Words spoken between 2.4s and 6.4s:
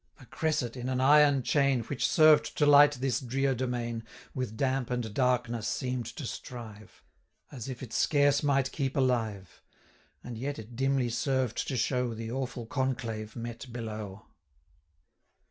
to light this drear domain, With damp and darkness seem'd to